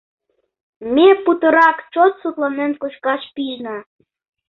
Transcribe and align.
Ме 0.93 1.07
путырак 1.23 1.77
чот 1.93 2.13
сутланен 2.21 2.71
кочкаш 2.81 3.21
пижна. 3.33 3.77